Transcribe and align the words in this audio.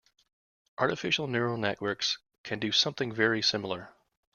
Artificial 0.79 1.27
neural 1.27 1.57
networks 1.59 2.17
can 2.41 2.57
do 2.57 2.71
something 2.71 3.13
very 3.13 3.43
similar. 3.43 3.93